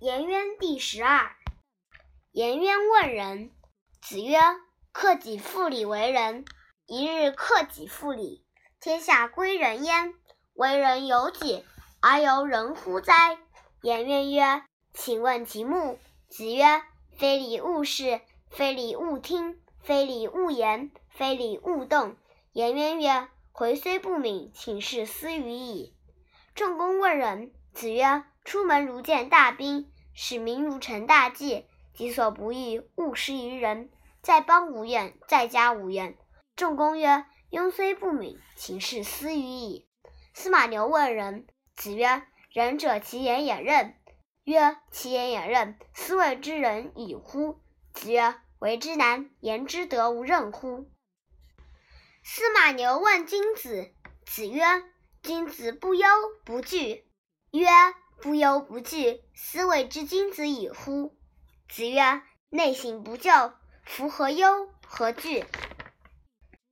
[0.00, 1.30] 颜渊第十二。
[2.32, 3.50] 颜渊问仁。
[4.00, 4.38] 子曰
[4.92, 6.46] ：“克己复礼为仁。
[6.86, 8.42] 一日，克己复礼，
[8.80, 10.14] 天下归仁焉。
[10.54, 11.66] 为人由己，
[12.00, 13.36] 而由人乎哉？”
[13.84, 14.62] 颜渊曰
[14.94, 15.98] ：“请问其目。”
[16.30, 16.80] 子曰
[17.18, 22.16] ：“非礼勿视，非礼勿听，非礼勿言，非礼勿动。”
[22.54, 25.94] 颜渊曰：“回虽不敏，请事思语矣。”
[26.56, 27.52] 仲弓问仁。
[27.74, 31.66] 子曰：“出门如见大宾，使民如承大祭。
[31.92, 33.90] 己所不欲，勿施于人。
[34.22, 36.16] 在邦无怨，在家无怨。”
[36.56, 39.88] 仲弓曰：“庸虽不敏，请事思语矣。”
[40.32, 41.46] 司马牛问仁。
[41.76, 43.94] 子曰：“仁者，其言也任。”
[44.44, 47.60] 曰：“其言也任，斯谓之仁矣乎？”
[47.92, 50.90] 子曰：“为之难，言之得无任乎？”
[52.24, 53.92] 司马牛问君子。
[54.24, 54.62] 子曰
[55.22, 56.06] ：“君子不忧
[56.44, 57.10] 不惧。”
[57.52, 57.66] 曰
[58.20, 61.16] ：“不忧不惧，斯谓之君子矣乎？”
[61.68, 63.54] 子曰：“内省不疚，
[63.84, 65.44] 夫何忧何惧？”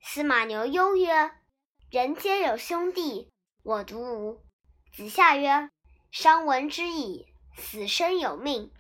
[0.03, 1.31] 司马牛忧曰
[1.91, 3.31] ：“人皆有兄弟，
[3.63, 4.41] 我独无。”
[4.93, 5.71] 子夏曰
[6.11, 7.27] ：“商闻之矣，
[7.57, 8.73] 死生有命，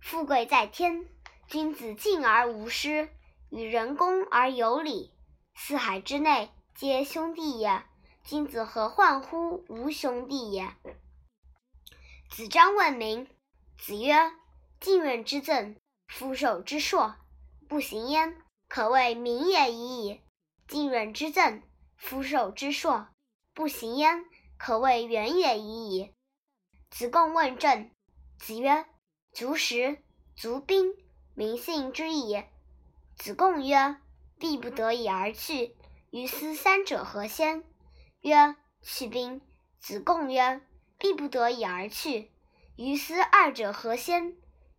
[0.00, 1.08] 富贵在天。
[1.48, 3.10] 君子敬而无失，
[3.50, 5.12] 与人恭而有礼。
[5.54, 7.82] 四海之内皆兄弟也，
[8.24, 10.74] 君子何患乎无兄弟也？”
[12.34, 13.28] 子张问名。
[13.76, 14.14] 子曰
[14.80, 17.14] ：“近远之政，夫受之硕，
[17.68, 20.22] 不行焉，可谓名也已矣。
[20.66, 21.62] 近远之政，
[21.98, 23.08] 夫受之硕，
[23.52, 24.24] 不行焉，
[24.56, 26.14] 可谓远也已矣。”
[26.88, 27.90] 子贡问政。
[28.38, 28.86] 子曰
[29.32, 29.98] ：“足食，
[30.34, 30.94] 足兵，
[31.34, 32.42] 民信之矣。”
[33.14, 33.96] 子贡曰
[34.40, 35.76] ：“必不得已而去，
[36.08, 37.62] 于斯三者何先？”
[38.22, 39.42] 曰：“去兵。”
[39.78, 40.62] 子贡曰：
[41.02, 42.30] 必不得已而去，
[42.76, 44.36] 于斯二者何先？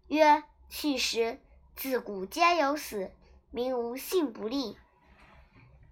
[0.07, 1.37] 曰：去时。
[1.75, 3.11] 自古皆有死，
[3.51, 4.77] 民无信不立。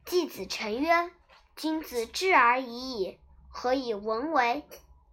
[0.05, 1.11] 季子成曰：
[1.57, 3.19] 君子知而已矣，
[3.49, 4.63] 何以文为？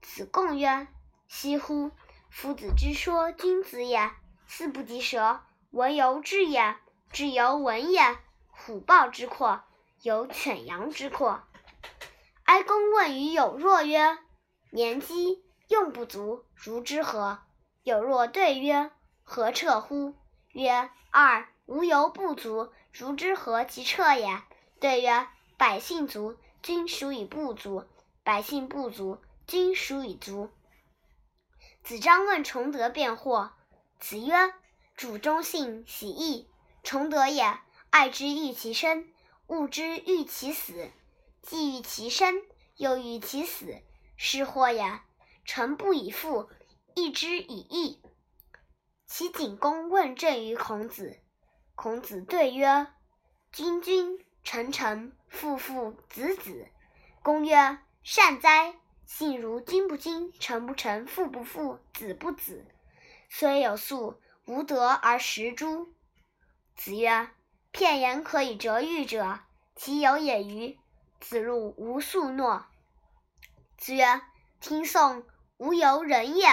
[0.02, 0.86] 子贡曰：
[1.26, 1.90] 惜乎！
[2.30, 4.12] 夫子之说君子也，
[4.46, 5.40] 斯不及舌，
[5.72, 6.76] 文由之也；
[7.10, 8.18] 知由文也。
[8.52, 9.64] 虎豹之阔，
[10.00, 11.42] 有犬羊之阔。
[12.44, 14.16] 哀公问于有若曰。
[14.70, 17.38] 年饥，用不足，如之何？
[17.82, 18.90] 有若对曰
[19.24, 20.14] ：“何彻乎？”
[20.52, 24.42] 曰：“二，无由不足，如之何其彻也？”
[24.78, 27.84] 对曰：“百姓足，君孰以不足？
[28.22, 30.50] 百姓不足，君孰以足？”
[31.82, 33.52] 子张问崇德辩惑。
[33.98, 34.52] 子曰
[34.94, 36.46] ：“主忠信，喜义。
[36.82, 37.58] 崇德也，
[37.88, 39.08] 爱之欲其生，
[39.46, 40.90] 恶之欲其死。
[41.40, 42.42] 既欲其生，
[42.76, 43.80] 又欲其死。”
[44.18, 45.00] 是祸也。
[45.46, 46.50] 臣不以父，
[46.94, 48.02] 义之以义。
[49.06, 51.18] 齐景公问政于孔子。
[51.74, 52.88] 孔子对曰
[53.50, 56.68] ：“君君，臣臣，父父，子子。”
[57.22, 58.74] 公曰：“善哉！
[59.06, 62.66] 信如君不君，臣不臣，父不父，子不子。
[63.30, 65.94] 虽有素，无德而食诸？”
[66.76, 67.30] 子曰
[67.72, 69.40] ：“片言可以折喻者，
[69.74, 70.78] 其有也与？”
[71.20, 72.66] 子路无素诺。
[73.78, 74.20] 子曰
[74.60, 75.24] ：“听讼，
[75.56, 76.48] 无由人也，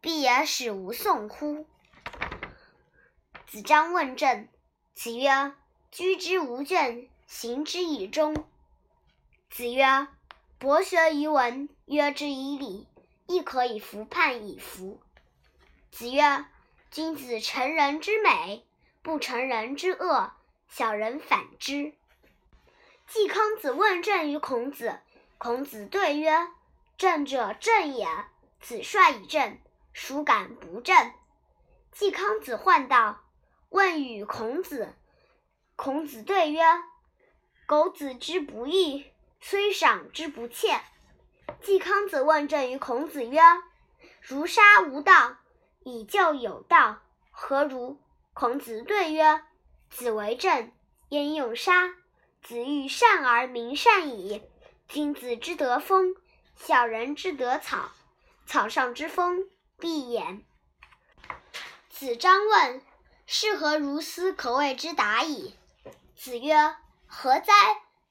[0.00, 1.64] 必也使无讼乎？”
[3.46, 4.48] 子张问政。
[4.92, 5.54] 子曰
[5.92, 8.44] ：“居之无倦，行之以忠。”
[9.48, 10.08] 子曰
[10.58, 12.88] ：“博学于文，约之以礼，
[13.26, 15.00] 亦可以服判以服。”
[15.92, 16.46] 子曰
[16.90, 18.66] ：“君子成人之美，
[19.02, 20.32] 不成人之恶，
[20.68, 21.94] 小人反之。”
[23.06, 24.98] 季康子问政于孔子。
[25.38, 26.48] 孔子对曰：
[26.98, 28.08] 正者正也，
[28.58, 29.58] 子帅以正，
[29.92, 31.12] 孰敢不正？
[31.92, 33.22] 季康子患道，
[33.68, 34.94] 问与孔子。
[35.76, 36.62] 孔子对曰
[37.66, 39.04] ：“苟子之不欲，
[39.40, 40.80] 虽赏之不窃。”
[41.60, 43.42] 季康子问政于孔子曰
[44.22, 45.36] ：“如杀无道，
[45.80, 48.00] 以就有道，何如？”
[48.32, 49.42] 孔子对曰
[49.90, 50.72] ：“子为政，
[51.10, 51.94] 焉用杀？
[52.42, 54.42] 子欲善而民善矣。
[54.88, 56.14] 君子之德风。”
[56.56, 57.90] 小人之得草，
[58.46, 59.48] 草上之风
[59.78, 60.42] 必偃。
[61.88, 62.82] 子张问
[63.26, 65.54] ：“是何如斯可谓之达矣？”
[66.16, 66.74] 子曰
[67.06, 67.52] ：“何哉？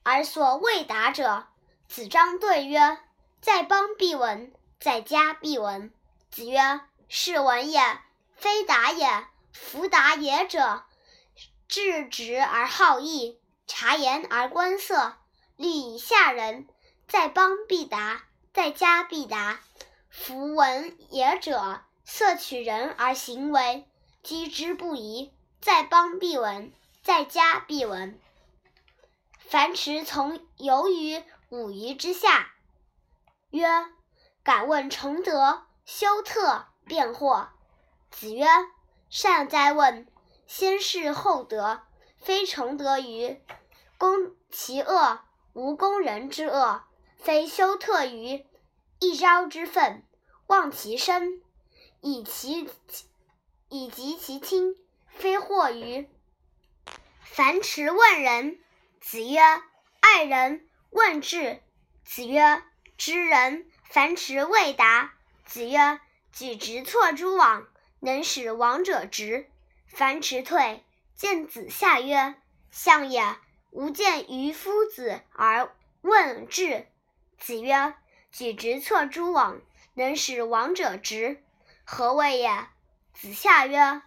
[0.03, 1.47] 而所未达者。”
[1.88, 3.00] 子张对曰
[3.42, 5.94] ：“在邦必闻，在家必闻。”
[6.31, 8.00] 子曰：“是闻也，
[8.36, 9.27] 非达也。
[9.51, 10.83] 夫达也者，
[11.68, 15.18] 质直而好义，察言而观色，
[15.57, 16.68] 虑以下人。
[17.07, 18.24] 在邦必达。”
[18.55, 19.59] 在家必达。
[20.09, 23.85] 夫闻也者，色取人而行为，
[24.23, 25.33] 居之不疑。
[25.59, 26.71] 在邦必闻，
[27.03, 28.17] 在家必闻。
[29.39, 32.53] 樊迟从游于五鱼之下，
[33.49, 33.67] 曰
[34.41, 37.49] ：“敢问崇德、修特、辩惑。”
[38.09, 38.47] 子曰
[39.11, 40.07] ：“善哉问！
[40.47, 41.81] 先事后德，
[42.19, 43.37] 非崇德于
[43.97, 45.19] 攻其恶，
[45.51, 46.85] 无攻人之恶；
[47.25, 48.45] 非修特于
[49.00, 50.04] 一朝之愤，
[50.45, 51.42] 忘其身，
[52.00, 52.69] 以其
[53.68, 54.75] 以及其亲。”
[55.10, 56.07] 非惑于
[57.24, 58.60] 樊迟问仁。
[59.01, 59.39] 子曰
[60.01, 61.63] ：“爱人。”问智。
[62.04, 62.62] 子曰
[62.95, 65.16] ：“知人。”樊迟未答。
[65.45, 66.00] 子曰
[66.31, 67.68] ：“举直错诸枉，
[68.01, 69.50] 能使枉者直。”
[69.89, 70.83] 樊迟退，
[71.16, 72.36] 见子夏曰
[72.69, 73.36] ：“相也，
[73.72, 76.86] 吾见于夫子而问智。”
[77.37, 77.93] 子曰
[78.31, 79.61] ：“举直错诸枉，
[79.93, 81.43] 能使枉者直，
[81.83, 82.67] 何谓也？”
[83.13, 84.01] 子夏曰。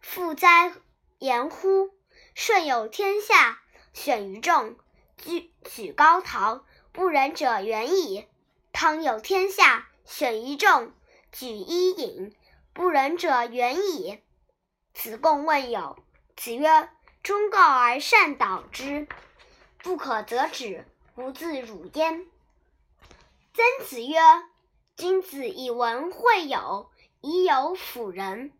[0.00, 0.70] 复哉
[1.18, 1.94] 言乎！
[2.34, 3.62] 舜有天下，
[3.94, 4.76] 选于众，
[5.16, 8.28] 举举高陶，不仁者远矣。
[8.70, 10.92] 汤有天下，选于众，
[11.32, 12.36] 举伊尹，
[12.74, 14.20] 不仁者远矣。
[14.92, 15.96] 子贡问有，
[16.36, 16.90] 子曰
[17.24, 19.08] ：“忠告而善导之，
[19.78, 22.26] 不可则止，不自辱焉。”
[23.56, 24.16] 曾子曰
[24.98, 26.90] ：“君子以文会友，
[27.20, 28.50] 以友辅仁。”